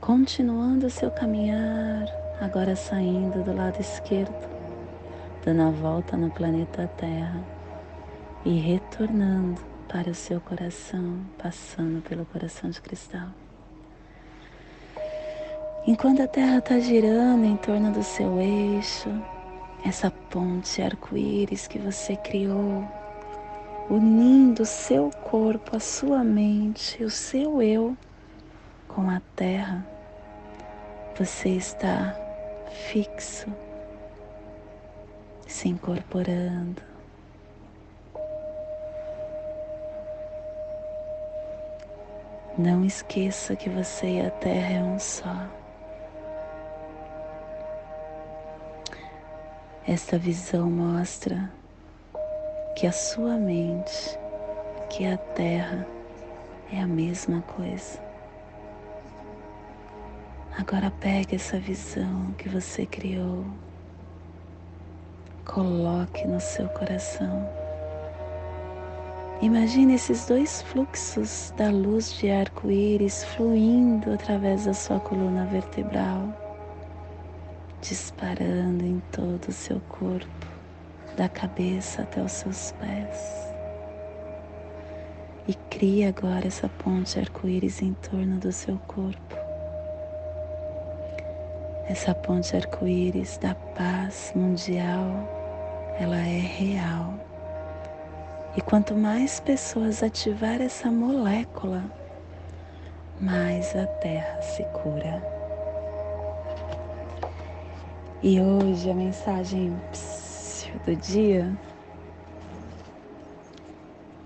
continuando 0.02 0.88
o 0.88 0.90
seu 0.90 1.10
caminhar, 1.12 2.06
agora 2.42 2.76
saindo 2.76 3.44
do 3.44 3.56
lado 3.56 3.80
esquerdo, 3.80 4.50
dando 5.46 5.62
a 5.62 5.72
volta 5.72 6.18
no 6.18 6.30
planeta 6.30 6.90
Terra 6.98 7.57
e 8.48 8.60
retornando 8.60 9.62
para 9.90 10.10
o 10.10 10.16
seu 10.16 10.40
coração, 10.40 11.20
passando 11.38 12.02
pelo 12.02 12.26
coração 12.26 12.70
de 12.70 12.80
cristal. 12.80 13.28
Enquanto 15.86 16.22
a 16.22 16.28
Terra 16.28 16.60
está 16.60 16.80
girando 16.80 17.44
em 17.44 17.58
torno 17.58 17.92
do 17.92 18.02
seu 18.02 18.40
eixo, 18.40 19.10
essa 19.86 20.10
ponte 20.10 20.82
arco-íris 20.82 21.68
que 21.68 21.78
você 21.78 22.16
criou, 22.16 22.88
unindo 23.90 24.64
o 24.64 24.66
seu 24.66 25.10
corpo, 25.26 25.76
a 25.76 25.80
sua 25.82 26.24
mente, 26.24 27.04
o 27.04 27.10
seu 27.10 27.62
eu 27.62 27.98
com 28.88 29.10
a 29.10 29.22
Terra, 29.36 29.86
você 31.18 31.50
está 31.50 32.16
fixo, 32.90 33.48
se 35.46 35.68
incorporando, 35.68 36.82
Não 42.58 42.84
esqueça 42.84 43.56
que 43.56 43.70
você 43.70 44.14
e 44.14 44.22
a 44.22 44.32
Terra 44.32 44.74
é 44.74 44.82
um 44.82 44.98
só. 44.98 45.48
Esta 49.88 50.18
visão 50.18 50.68
mostra 50.68 51.54
que 52.76 52.88
a 52.88 52.92
sua 52.92 53.38
mente, 53.38 54.18
que 54.90 55.06
a 55.06 55.18
Terra 55.18 55.86
é 56.74 56.82
a 56.82 56.88
mesma 56.88 57.44
coisa. 57.44 58.02
Agora 60.58 60.90
pegue 60.90 61.36
essa 61.36 61.60
visão 61.60 62.34
que 62.40 62.50
você 62.50 62.88
criou, 62.88 63.46
coloque 65.46 66.26
no 66.26 66.42
seu 66.42 66.68
coração 66.70 67.67
Imagine 69.40 69.94
esses 69.94 70.26
dois 70.26 70.64
fluxos 70.64 71.54
da 71.56 71.70
luz 71.70 72.12
de 72.14 72.28
arco-íris 72.28 73.24
fluindo 73.24 74.12
através 74.12 74.66
da 74.66 74.74
sua 74.74 75.00
coluna 75.00 75.46
vertebral, 75.46 76.36
disparando 77.80 78.84
em 78.84 79.00
todo 79.12 79.48
o 79.48 79.52
seu 79.52 79.80
corpo, 79.82 80.48
da 81.16 81.30
cabeça 81.30 82.02
até 82.02 82.20
os 82.20 82.32
seus 82.32 82.72
pés. 82.72 83.54
E 85.48 85.54
crie 85.70 86.06
agora 86.06 86.48
essa 86.48 86.68
ponte 86.68 87.20
arco-íris 87.20 87.84
em 87.84 87.94
torno 87.94 88.40
do 88.40 88.52
seu 88.52 88.80
corpo. 88.88 89.36
Essa 91.86 92.16
ponte 92.16 92.56
arco-íris 92.56 93.38
da 93.38 93.54
paz 93.54 94.34
mundial, 94.36 95.30
ela 96.00 96.18
é 96.18 96.40
real 96.40 97.27
e 98.58 98.62
quanto 98.62 98.96
mais 98.96 99.40
pessoas 99.40 100.02
ativar 100.02 100.60
essa 100.60 100.90
molécula, 100.90 101.84
mais 103.22 103.76
a 103.76 103.86
Terra 103.86 104.42
se 104.42 104.64
cura. 104.64 105.22
E 108.24 108.42
hoje 108.42 108.90
a 108.90 108.96
mensagem 108.96 109.80
do 110.84 110.96
dia: 110.96 111.56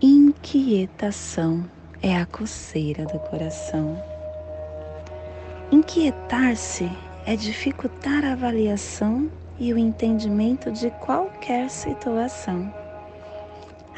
inquietação 0.01 1.69
é 2.01 2.15
a 2.15 2.25
coceira 2.25 3.03
do 3.03 3.19
coração. 3.19 4.01
Inquietar-se 5.73 6.89
é 7.25 7.35
dificultar 7.35 8.23
a 8.23 8.31
avaliação 8.31 9.29
e 9.59 9.73
o 9.73 9.77
entendimento 9.77 10.71
de 10.71 10.89
qualquer 10.89 11.69
situação. 11.69 12.80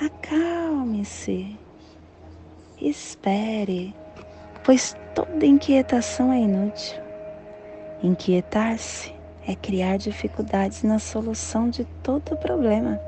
Acalme-se, 0.02 1.56
espere, 2.82 3.96
pois 4.64 4.98
toda 5.14 5.46
inquietação 5.46 6.34
é 6.34 6.40
inútil. 6.40 7.00
Inquietar-se 8.02 9.14
é 9.48 9.54
criar 9.54 9.98
dificuldades 9.98 10.82
na 10.82 10.98
solução 10.98 11.70
de 11.70 11.86
todo 12.02 12.36
problema. 12.38 13.00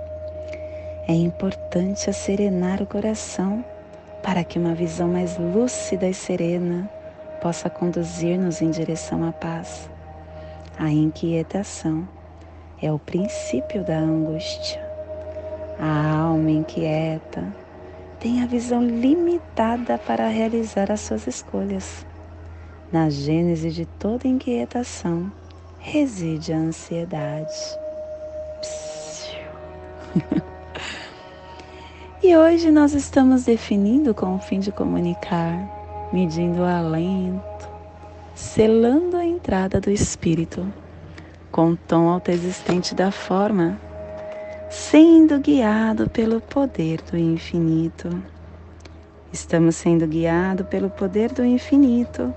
É 1.07 1.13
importante 1.13 2.13
serenar 2.13 2.83
o 2.83 2.85
coração 2.85 3.65
para 4.21 4.43
que 4.43 4.59
uma 4.59 4.75
visão 4.75 5.07
mais 5.07 5.37
lúcida 5.39 6.07
e 6.07 6.13
serena 6.13 6.87
possa 7.41 7.67
conduzir-nos 7.67 8.61
em 8.61 8.69
direção 8.69 9.27
à 9.27 9.31
paz. 9.31 9.89
A 10.77 10.91
inquietação 10.91 12.07
é 12.79 12.91
o 12.91 12.99
princípio 12.99 13.83
da 13.83 13.97
angústia. 13.97 14.84
A 15.79 16.19
alma 16.19 16.49
inquieta 16.51 17.43
tem 18.19 18.41
a 18.41 18.45
visão 18.45 18.81
limitada 18.81 19.97
para 19.97 20.27
realizar 20.27 20.91
as 20.91 21.01
suas 21.01 21.27
escolhas. 21.27 22.05
Na 22.91 23.09
gênese 23.09 23.71
de 23.71 23.85
toda 23.85 24.27
inquietação 24.27 25.31
reside 25.79 26.53
a 26.53 26.57
ansiedade. 26.57 27.53
e 32.23 32.37
hoje 32.37 32.71
nós 32.71 32.93
estamos 32.93 33.43
definindo 33.43 34.13
com 34.13 34.35
o 34.35 34.39
fim 34.39 34.59
de 34.59 34.71
comunicar, 34.71 36.09
medindo 36.13 36.61
o 36.61 36.65
alento, 36.65 37.69
selando 38.33 39.17
a 39.17 39.25
entrada 39.25 39.81
do 39.81 39.91
espírito 39.91 40.65
com 41.51 41.71
o 41.71 41.77
tom 41.77 42.09
autoexistente 42.09 42.93
da 42.93 43.11
forma, 43.11 43.79
sendo 44.69 45.39
guiado 45.39 46.09
pelo 46.09 46.41
poder 46.41 47.01
do 47.01 47.17
infinito. 47.17 48.21
Estamos 49.31 49.75
sendo 49.75 50.07
guiados 50.07 50.65
pelo 50.67 50.89
poder 50.89 51.31
do 51.31 51.43
infinito, 51.43 52.33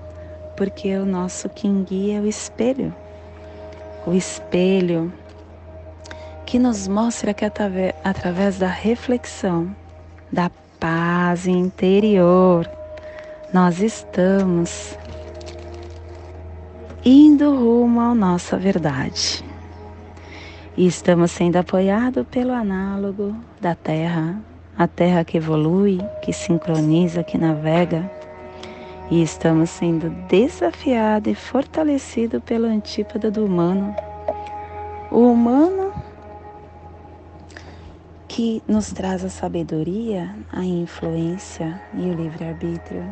porque 0.57 0.95
o 0.97 1.05
nosso 1.05 1.47
quem 1.49 1.83
guia 1.83 2.17
é 2.17 2.21
o 2.21 2.27
espelho. 2.27 2.93
O 4.05 4.13
espelho 4.13 5.11
que 6.45 6.57
nos 6.59 6.87
mostra 6.87 7.33
que 7.33 7.45
através 7.45 8.57
da 8.57 8.67
reflexão, 8.67 9.75
da 10.31 10.49
paz 10.79 11.47
interior, 11.47 12.69
nós 13.53 13.79
estamos 13.79 14.97
indo 17.05 17.55
rumo 17.55 17.99
à 18.01 18.13
nossa 18.13 18.57
verdade. 18.57 19.48
E 20.79 20.87
estamos 20.87 21.31
sendo 21.31 21.57
apoiados 21.57 22.25
pelo 22.27 22.53
análogo 22.53 23.35
da 23.59 23.75
Terra, 23.75 24.41
a 24.77 24.87
Terra 24.87 25.25
que 25.25 25.35
evolui, 25.35 25.99
que 26.21 26.31
sincroniza, 26.31 27.21
que 27.21 27.37
navega. 27.37 28.09
E 29.11 29.21
estamos 29.21 29.71
sendo 29.71 30.09
desafiados 30.29 31.33
e 31.33 31.35
fortalecidos 31.35 32.41
pelo 32.43 32.65
antípoda 32.65 33.29
do 33.29 33.43
humano. 33.43 33.93
O 35.11 35.33
humano 35.33 35.91
que 38.29 38.63
nos 38.65 38.93
traz 38.93 39.25
a 39.25 39.29
sabedoria, 39.29 40.33
a 40.49 40.63
influência 40.63 41.81
e 41.93 42.09
o 42.09 42.13
livre-arbítrio 42.13 43.03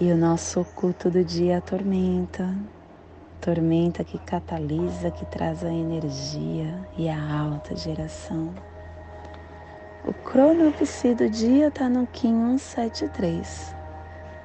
e 0.00 0.10
o 0.10 0.16
nosso 0.16 0.62
oculto 0.62 1.10
do 1.10 1.22
dia 1.22 1.58
a 1.58 1.60
tormenta, 3.40 4.04
que 4.04 4.18
catalisa, 4.18 5.10
que 5.10 5.24
traz 5.26 5.64
a 5.64 5.72
energia 5.72 6.78
e 6.96 7.08
a 7.08 7.40
alta 7.40 7.74
geração. 7.74 8.54
O 10.04 10.12
cronopsi 10.12 11.14
do 11.14 11.28
dia 11.28 11.68
está 11.68 11.88
no 11.88 12.06
Kim 12.06 12.56
173, 12.58 13.74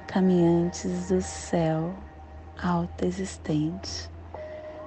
caminhantes 0.06 1.08
do 1.08 1.20
céu 1.20 1.94
alta 2.62 3.06
existente, 3.06 4.10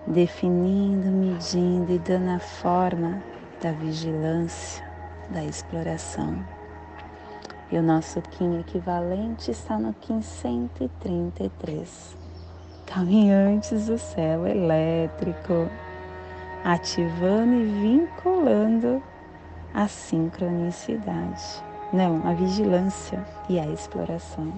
definindo, 0.08 1.08
medindo 1.08 1.92
e 1.92 2.00
dando 2.00 2.30
a 2.30 2.40
forma 2.40 3.22
da 3.62 3.72
vigilância, 3.72 4.84
da 5.30 5.44
exploração. 5.44 6.44
E 7.72 7.78
o 7.78 7.84
nosso 7.84 8.22
Kim 8.22 8.60
equivalente 8.60 9.52
está 9.52 9.78
no 9.78 9.94
Kim 9.94 10.22
133. 10.22 12.19
Caminhantes 12.94 13.86
do 13.86 14.00
céu 14.00 14.48
elétrico, 14.48 15.70
ativando 16.64 17.54
e 17.54 17.66
vinculando 17.66 19.04
a 19.74 19.88
sincronicidade. 19.88 21.64
Não, 21.94 22.28
a 22.28 22.34
vigilância 22.34 23.24
e 23.48 23.60
a 23.60 23.68
exploração. 23.68 24.52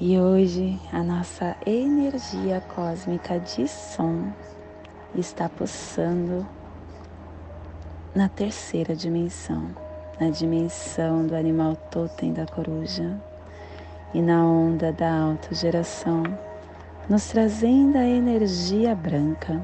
E 0.00 0.18
hoje 0.18 0.80
a 0.90 1.02
nossa 1.02 1.54
energia 1.66 2.62
cósmica 2.74 3.38
de 3.38 3.68
som 3.68 4.32
está 5.14 5.50
pulsando 5.50 6.46
na 8.14 8.28
terceira 8.28 8.96
dimensão 8.96 9.70
na 10.20 10.28
dimensão 10.28 11.26
do 11.26 11.34
animal 11.34 11.74
totem 11.90 12.32
da 12.34 12.44
coruja 12.44 13.18
e 14.12 14.20
na 14.20 14.44
onda 14.44 14.92
da 14.92 15.12
autogeração, 15.12 16.22
nos 17.08 17.28
trazendo 17.28 17.96
a 17.96 18.04
energia 18.04 18.94
branca, 18.94 19.60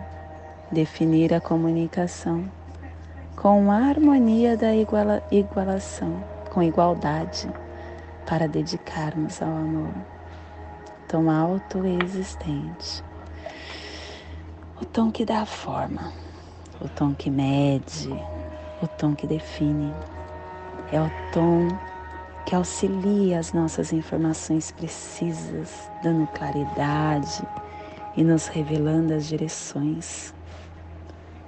definir 0.70 1.32
a 1.34 1.40
comunicação 1.40 2.48
com 3.36 3.70
a 3.70 3.76
harmonia 3.76 4.56
da 4.56 4.74
iguala, 4.74 5.22
igualação, 5.30 6.22
com 6.50 6.62
igualdade, 6.62 7.48
para 8.26 8.48
dedicarmos 8.48 9.42
ao 9.42 9.48
amor. 9.48 9.92
Tom 11.08 11.30
alto 11.30 11.86
e 11.86 12.02
existente. 12.02 13.04
O 14.80 14.84
tom 14.84 15.12
que 15.12 15.24
dá 15.24 15.46
forma, 15.46 16.12
o 16.80 16.88
tom 16.88 17.14
que 17.14 17.30
mede, 17.30 18.10
o 18.82 18.88
tom 18.88 19.14
que 19.14 19.26
define 19.26 19.94
é 20.92 21.00
o 21.00 21.10
tom 21.32 21.68
que 22.46 22.54
auxilia 22.54 23.40
as 23.40 23.52
nossas 23.52 23.92
informações 23.92 24.70
precisas, 24.70 25.90
dando 26.00 26.28
claridade 26.28 27.42
e 28.16 28.22
nos 28.22 28.46
revelando 28.46 29.12
as 29.12 29.26
direções. 29.26 30.32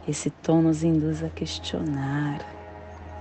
Esse 0.09 0.29
tom 0.29 0.61
nos 0.61 0.83
induz 0.83 1.23
a 1.23 1.29
questionar, 1.29 2.41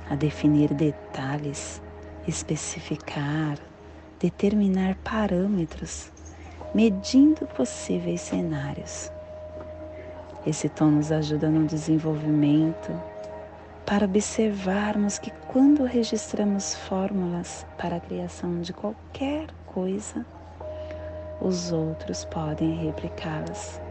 a 0.09 0.15
definir 0.15 0.73
detalhes, 0.73 1.79
especificar, 2.27 3.59
determinar 4.19 4.95
parâmetros, 5.03 6.11
medindo 6.73 7.45
possíveis 7.45 8.21
cenários. 8.21 9.11
Esse 10.47 10.67
tom 10.67 10.91
nos 10.91 11.11
ajuda 11.11 11.47
no 11.47 11.67
desenvolvimento 11.67 12.91
para 13.87 14.03
observarmos 14.03 15.17
que 15.17 15.31
quando 15.47 15.85
registramos 15.85 16.75
fórmulas 16.75 17.65
para 17.77 17.95
a 17.95 17.99
criação 18.01 18.59
de 18.59 18.73
qualquer 18.73 19.47
coisa, 19.65 20.25
os 21.39 21.71
outros 21.71 22.25
podem 22.25 22.75
replicá-las, 22.85 23.81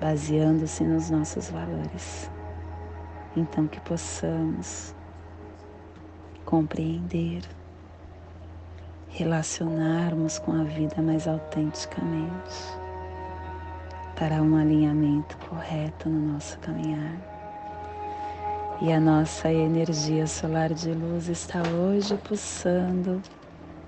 baseando-se 0.00 0.84
nos 0.84 1.10
nossos 1.10 1.50
valores. 1.50 2.30
Então, 3.36 3.66
que 3.66 3.80
possamos 3.80 4.94
compreender, 6.44 7.42
relacionarmos 9.08 10.38
com 10.38 10.52
a 10.52 10.62
vida 10.62 11.02
mais 11.02 11.26
autenticamente, 11.26 12.78
para 14.14 14.40
um 14.40 14.54
alinhamento 14.54 15.36
correto 15.38 16.08
no 16.08 16.34
nosso 16.34 16.56
caminhar 16.60 17.33
e 18.80 18.92
a 18.92 18.98
nossa 18.98 19.52
energia 19.52 20.26
solar 20.26 20.74
de 20.74 20.90
luz 20.90 21.28
está 21.28 21.62
hoje 21.62 22.16
pulsando 22.16 23.22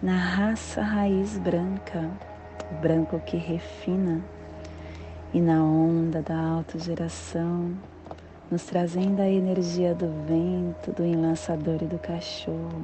na 0.01 0.17
raça 0.17 0.81
raiz 0.81 1.37
branca, 1.39 2.09
o 2.71 2.75
branco 2.77 3.21
que 3.27 3.37
refina, 3.37 4.23
e 5.35 5.41
na 5.41 5.63
onda 5.63 6.23
da 6.23 6.39
autogeração, 6.39 7.73
nos 8.51 8.65
trazendo 8.65 9.21
a 9.21 9.29
energia 9.29 9.93
do 9.93 10.09
vento, 10.25 10.93
do 10.93 11.05
enlaçador 11.05 11.83
e 11.83 11.87
do 11.87 11.99
cachorro. 11.99 12.83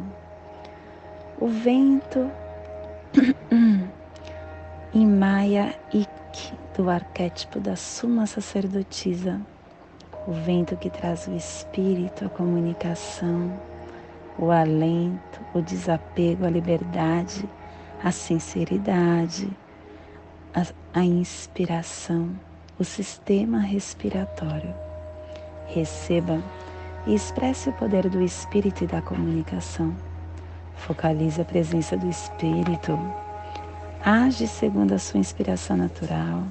O 1.41 1.47
vento 1.47 2.31
em 4.93 5.07
Maya 5.07 5.75
Ik, 5.95 6.53
do 6.77 6.91
arquétipo 6.91 7.61
da 7.61 7.77
Suma 7.77 8.27
Sacerdotisa 8.27 9.41
o 10.27 10.33
vento 10.33 10.77
que 10.77 10.89
traz 10.89 11.27
o 11.27 11.35
espírito, 11.35 12.25
a 12.25 12.29
comunicação, 12.29 13.53
o 14.39 14.51
alento, 14.51 15.41
o 15.53 15.61
desapego, 15.61 16.47
a 16.47 16.51
liberdade, 16.51 17.49
a 18.03 18.11
sinceridade, 18.11 19.51
a, 20.55 20.65
a 21.01 21.05
inspiração, 21.05 22.31
o 22.79 22.85
sistema 22.85 23.59
respiratório. 23.59 24.75
Receba 25.67 26.43
e 27.07 27.15
expresse 27.15 27.69
o 27.69 27.73
poder 27.73 28.09
do 28.09 28.23
espírito 28.23 28.85
e 28.85 28.87
da 28.87 29.03
comunicação. 29.03 29.95
Focalize 30.77 31.41
a 31.41 31.45
presença 31.45 31.97
do 31.97 32.09
Espírito. 32.09 32.99
Age 34.05 34.49
segundo 34.49 34.93
a 34.93 34.99
sua 34.99 35.21
inspiração 35.21 35.77
natural. 35.77 36.43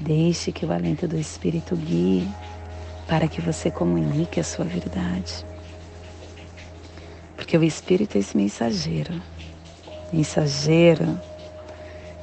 Deixe 0.00 0.50
que 0.50 0.66
o 0.66 0.72
alento 0.72 1.06
do 1.06 1.16
Espírito 1.16 1.76
guie 1.76 2.28
para 3.08 3.26
que 3.26 3.40
você 3.40 3.70
comunique 3.70 4.38
a 4.38 4.44
sua 4.44 4.66
verdade. 4.66 5.44
Porque 7.34 7.56
o 7.56 7.64
Espírito 7.64 8.16
é 8.16 8.20
esse 8.20 8.36
mensageiro. 8.36 9.20
Mensageiro, 10.12 11.18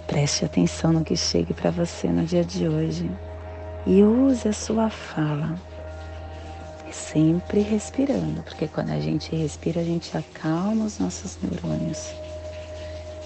preste 0.07 0.45
atenção 0.45 0.93
no 0.93 1.03
que 1.03 1.17
chegue 1.17 1.53
para 1.53 1.71
você 1.71 2.07
no 2.07 2.23
dia 2.23 2.43
de 2.43 2.67
hoje 2.67 3.09
e 3.85 4.03
use 4.03 4.47
a 4.47 4.53
sua 4.53 4.89
fala 4.89 5.59
sempre 6.91 7.59
respirando, 7.59 8.41
porque 8.43 8.67
quando 8.67 8.91
a 8.91 8.99
gente 8.99 9.35
respira, 9.35 9.81
a 9.81 9.83
gente 9.83 10.15
acalma 10.17 10.85
os 10.85 10.97
nossos 10.97 11.37
neurônios. 11.41 12.13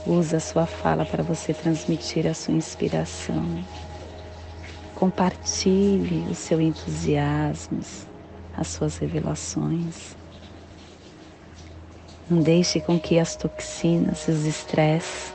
Usa 0.07 0.37
a 0.37 0.39
sua 0.39 0.65
fala 0.65 1.05
para 1.05 1.21
você 1.21 1.53
transmitir 1.53 2.25
a 2.25 2.33
sua 2.33 2.53
inspiração. 2.53 3.63
Compartilhe 4.99 6.29
o 6.29 6.35
seu 6.35 6.59
entusiasmo, 6.59 7.79
as 8.55 8.67
suas 8.67 8.97
revelações. 8.97 10.15
Não 12.29 12.41
deixe 12.41 12.79
com 12.81 12.99
que 12.99 13.17
as 13.17 13.35
toxinas, 13.35 14.27
os 14.27 14.45
estresses, 14.45 15.33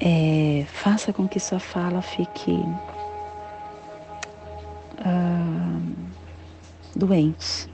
é, 0.00 0.66
faça 0.66 1.12
com 1.12 1.28
que 1.28 1.38
sua 1.38 1.60
fala 1.60 2.02
fique 2.02 2.58
doente. 6.94 7.68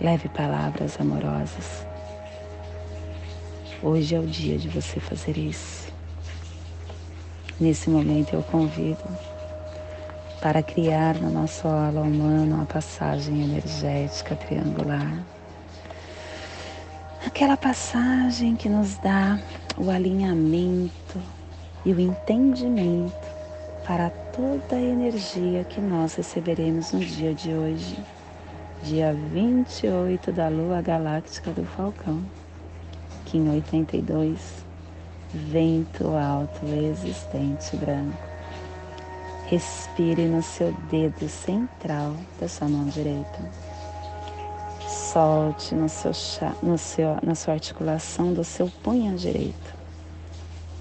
Leve 0.00 0.28
palavras 0.28 1.00
amorosas. 1.00 1.86
Hoje 3.82 4.14
é 4.14 4.20
o 4.20 4.26
dia 4.26 4.58
de 4.58 4.68
você 4.68 5.00
fazer 5.00 5.38
isso. 5.38 5.81
Nesse 7.62 7.88
momento 7.88 8.34
eu 8.34 8.42
convido 8.42 9.04
para 10.40 10.64
criar 10.64 11.14
no 11.14 11.30
nosso 11.30 11.68
aula 11.68 12.00
humano 12.00 12.56
uma 12.56 12.66
passagem 12.66 13.40
energética 13.40 14.34
triangular. 14.34 15.24
Aquela 17.24 17.56
passagem 17.56 18.56
que 18.56 18.68
nos 18.68 18.98
dá 18.98 19.38
o 19.78 19.90
alinhamento 19.90 21.20
e 21.84 21.92
o 21.92 22.00
entendimento 22.00 23.14
para 23.86 24.10
toda 24.10 24.74
a 24.74 24.82
energia 24.82 25.62
que 25.62 25.80
nós 25.80 26.16
receberemos 26.16 26.90
no 26.90 26.98
dia 26.98 27.32
de 27.32 27.54
hoje, 27.54 27.96
dia 28.82 29.14
28 29.14 30.32
da 30.32 30.48
Lua 30.48 30.82
Galáctica 30.82 31.52
do 31.52 31.64
Falcão, 31.64 32.24
Kim 33.24 33.48
82, 33.50 34.61
vento 35.32 36.16
alto 36.16 36.66
existente 36.66 37.76
branco. 37.76 38.18
Respire 39.46 40.26
no 40.26 40.42
seu 40.42 40.72
dedo 40.90 41.28
central 41.28 42.14
da 42.40 42.48
sua 42.48 42.68
mão 42.68 42.86
direita. 42.86 43.40
Solte 44.88 45.74
no 45.74 45.88
seu, 45.88 46.12
no 46.62 46.78
seu, 46.78 47.18
na 47.22 47.34
sua 47.34 47.54
articulação 47.54 48.32
do 48.32 48.44
seu 48.44 48.70
punho 48.82 49.16
direito. 49.16 49.74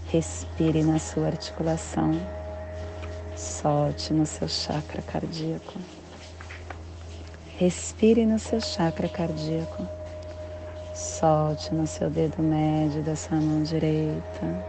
Respire 0.07 0.83
na 0.83 0.99
sua 0.99 1.27
articulação 1.27 2.19
Solte 3.41 4.13
no 4.13 4.23
seu 4.23 4.47
chakra 4.47 5.01
cardíaco. 5.01 5.73
Respire 7.57 8.23
no 8.23 8.37
seu 8.37 8.61
chakra 8.61 9.09
cardíaco. 9.09 10.00
Solte 11.01 11.73
no 11.73 11.87
seu 11.87 12.11
dedo 12.11 12.43
médio 12.43 13.01
da 13.01 13.15
sua 13.15 13.37
mão 13.37 13.63
direita. 13.63 14.65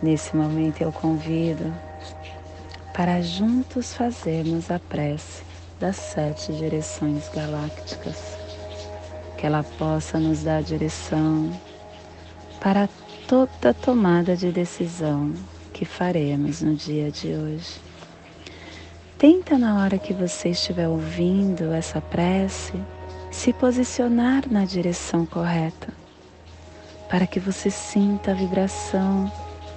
Nesse 0.00 0.36
momento 0.36 0.80
eu 0.80 0.92
convido 0.92 1.74
para 2.94 3.20
juntos 3.20 3.94
fazermos 3.94 4.70
a 4.70 4.78
prece 4.78 5.42
das 5.80 5.96
sete 5.96 6.52
direções 6.52 7.28
galácticas. 7.30 8.38
Que 9.36 9.44
ela 9.44 9.64
possa 9.76 10.20
nos 10.20 10.44
dar 10.44 10.62
direção 10.62 11.50
para 12.60 12.88
toda 13.26 13.74
tomada 13.74 14.36
de 14.36 14.52
decisão 14.52 15.34
que 15.72 15.84
faremos 15.84 16.62
no 16.62 16.76
dia 16.76 17.10
de 17.10 17.34
hoje. 17.34 17.80
Tenta 19.18 19.58
na 19.58 19.82
hora 19.82 19.98
que 19.98 20.14
você 20.14 20.50
estiver 20.50 20.86
ouvindo 20.86 21.72
essa 21.72 22.00
prece 22.00 22.74
se 23.34 23.52
posicionar 23.52 24.44
na 24.48 24.64
direção 24.64 25.26
correta, 25.26 25.92
para 27.10 27.26
que 27.26 27.40
você 27.40 27.68
sinta 27.68 28.30
a 28.30 28.34
vibração 28.34 29.30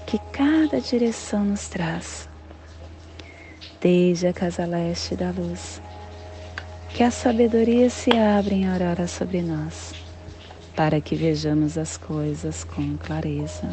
que 0.05 0.19
cada 0.31 0.79
direção 0.79 1.43
nos 1.43 1.67
traz. 1.67 2.29
Desde 3.81 4.27
a 4.27 4.33
casa 4.33 4.65
leste 4.65 5.15
da 5.15 5.31
luz, 5.31 5.81
que 6.91 7.03
a 7.03 7.11
sabedoria 7.11 7.89
se 7.89 8.11
abra 8.15 8.53
em 8.53 8.69
aurora 8.69 9.07
sobre 9.07 9.41
nós, 9.41 9.93
para 10.75 11.01
que 11.01 11.15
vejamos 11.15 11.77
as 11.77 11.97
coisas 11.97 12.63
com 12.63 12.95
clareza 12.95 13.67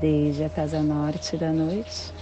desde 0.00 0.44
a 0.44 0.50
casa 0.50 0.82
norte 0.82 1.36
da 1.36 1.52
noite, 1.52 2.12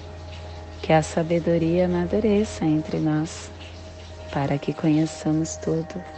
que 0.83 0.93
a 0.93 1.03
sabedoria 1.03 1.87
amadureça 1.87 2.65
entre 2.65 2.99
nós, 2.99 3.51
para 4.31 4.59
que 4.59 4.75
conheçamos 4.75 5.57
tudo 5.57 6.18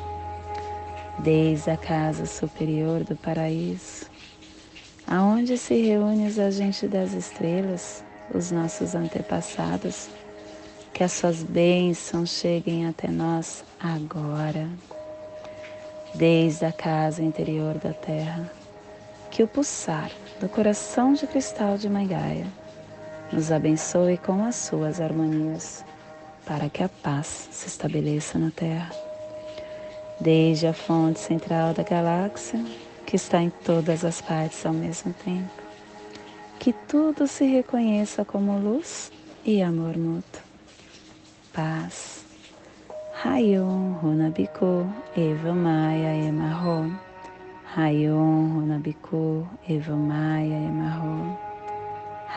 Desde 1.19 1.69
a 1.69 1.77
casa 1.77 2.25
superior 2.25 3.03
do 3.03 3.15
paraíso, 3.15 4.05
aonde 5.05 5.57
se 5.57 5.75
reúnem 5.75 6.25
os 6.25 6.39
agentes 6.39 6.89
das 6.89 7.13
estrelas, 7.13 8.03
os 8.33 8.49
nossos 8.49 8.95
antepassados, 8.95 10.09
que 10.93 11.03
as 11.03 11.11
suas 11.11 11.43
bênçãos 11.43 12.29
cheguem 12.29 12.87
até 12.87 13.07
nós 13.09 13.63
agora. 13.79 14.67
Desde 16.15 16.65
a 16.65 16.71
casa 16.71 17.21
interior 17.21 17.75
da 17.75 17.93
terra, 17.93 18.51
que 19.29 19.43
o 19.43 19.47
pulsar 19.47 20.11
do 20.39 20.49
coração 20.49 21.13
de 21.13 21.27
cristal 21.27 21.77
de 21.77 21.87
Maigaia 21.87 22.47
nos 23.31 23.51
abençoe 23.51 24.17
com 24.17 24.43
as 24.43 24.55
suas 24.55 24.99
harmonias, 24.99 25.85
para 26.45 26.69
que 26.69 26.83
a 26.83 26.89
paz 26.89 27.47
se 27.51 27.67
estabeleça 27.67 28.37
na 28.37 28.51
Terra. 28.51 29.10
Desde 30.21 30.67
a 30.67 30.73
fonte 30.73 31.19
central 31.19 31.73
da 31.73 31.83
galáxia, 31.83 32.63
que 33.05 33.15
está 33.15 33.41
em 33.41 33.49
todas 33.49 34.05
as 34.05 34.21
partes 34.21 34.65
ao 34.65 34.71
mesmo 34.71 35.13
tempo, 35.13 35.49
que 36.59 36.71
tudo 36.87 37.27
se 37.27 37.43
reconheça 37.45 38.23
como 38.23 38.59
luz 38.59 39.11
e 39.43 39.61
amor 39.61 39.97
mútuo. 39.97 40.41
Paz. 41.51 42.23
Rayon 43.23 43.93
Runabiku 44.01 44.87
Eva 45.17 45.53
Maia 45.53 46.15
Emarro. 46.15 46.91
Rayon 47.75 48.59
Runabiku 48.59 49.47
Eva 49.67 49.95
Maia 49.95 50.55
Emarro. 50.55 51.51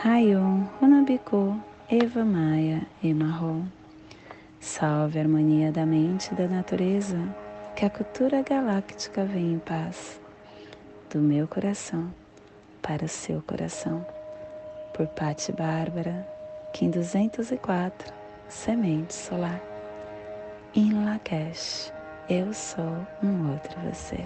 Rayon, 0.03 0.67
Runabiku, 0.79 1.57
Eva 1.89 2.23
Maia, 2.25 2.85
Emarro. 3.01 3.65
Salve 4.59 5.17
a 5.17 5.21
harmonia 5.21 5.71
da 5.71 5.85
mente 5.85 6.31
e 6.31 6.35
da 6.35 6.47
natureza, 6.47 7.17
que 7.75 7.83
a 7.83 7.89
cultura 7.89 8.41
galáctica 8.41 9.25
venha 9.25 9.55
em 9.55 9.59
paz. 9.59 10.21
Do 11.09 11.19
meu 11.19 11.45
coração 11.45 12.13
para 12.81 13.03
o 13.03 13.07
seu 13.07 13.41
coração. 13.41 14.05
Por 14.93 15.07
Pati 15.07 15.51
Bárbara, 15.51 16.25
Kim 16.71 16.89
204, 16.89 18.13
Semente 18.47 19.13
Solar. 19.13 19.61
Em 20.73 20.93
Lakesh, 21.03 21.91
eu 22.29 22.53
sou 22.53 23.05
um 23.21 23.51
outro 23.51 23.77
você. 23.81 24.23